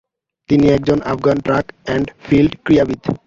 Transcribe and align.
তিনি 0.49 0.65
একজন 0.69 0.97
Afghan 1.13 1.37
track 1.45 1.65
and 1.85 2.07
field 2.25 2.53
ক্রীড়াবিদ। 2.65 3.01